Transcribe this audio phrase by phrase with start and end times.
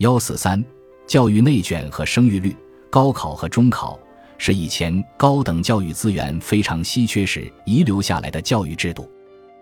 [0.00, 0.64] 幺四三，
[1.06, 2.56] 教育内卷和生育率。
[2.88, 4.00] 高考和中考
[4.38, 9.06] 是以前高等教育资源非常稀缺时遗留下来的教育制度。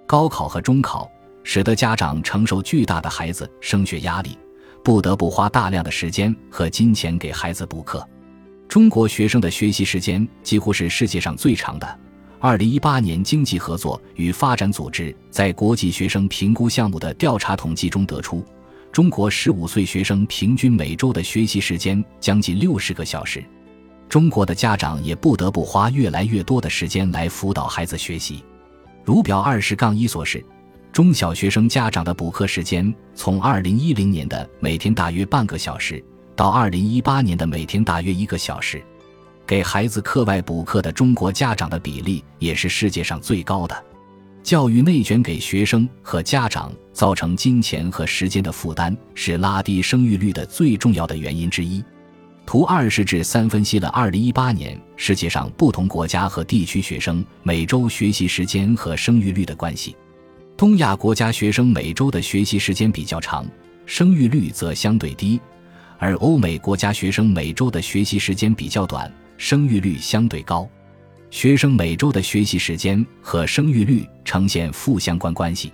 [0.06, 1.10] 高考和中考
[1.42, 4.38] 使得家长承受巨大的孩子升学压力，
[4.84, 8.08] 不得不花大量的时间和金钱给孩子补课。
[8.68, 11.98] 中国学生的学习时间几乎是世界上最长的。
[12.38, 18.44] 二零一八年经济合作与发展组织在国际学生评估项目的调查统计中得出，
[18.98, 23.40] 中国十五岁学生平均每周的学习时间将近六十个小时。
[24.08, 28.42] 中国的家长也不得不花越来越多的时间来辅导孩子学习。
[29.04, 30.44] 如表二十杠一所示，
[30.90, 38.82] 中小学生家长的补课时间从二零一零年的每天大约半个小时，到二零一八年的每天大约一个小时。
[39.46, 43.84] 给孩子课外补课的中国家长的比例也是世界上最高的。
[44.42, 51.84] 教育内卷给学生和家长造成金钱和时间的负担，是拉低生育率的最重要的原因之一。
[52.46, 59.94] 图二是至三分析了2018年世界上不同国家和地区学生每周学习时间和生育率的关系。
[60.56, 63.46] 东亚国家学生每周的学习时间比较长，
[63.84, 65.38] 生育率则相对低；
[65.98, 69.12] 而欧美国家学生每周的学习时间比较短。
[69.36, 70.68] 生育率相对高，
[71.30, 75.72] 学生每周的学习时间和生育率呈现负相关关系。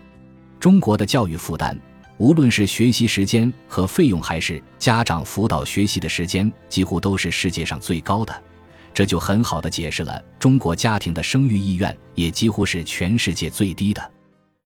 [0.58, 1.78] 中国的教育负担，
[2.18, 8.42] 无论是学习时间和费用，还是家长辅导学习的时间，几乎都是世界上最高的。
[8.92, 14.10] 这就很好的解释了中国家庭的生育意愿也几乎是全世界最低的。